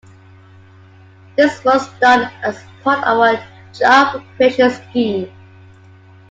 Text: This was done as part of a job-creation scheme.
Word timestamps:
This 1.37 1.63
was 1.63 1.87
done 1.99 2.31
as 2.41 2.59
part 2.83 3.03
of 3.03 3.19
a 3.19 3.45
job-creation 3.71 4.71
scheme. 4.71 5.31